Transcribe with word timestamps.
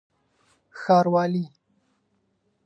ښاروالي 0.81 1.45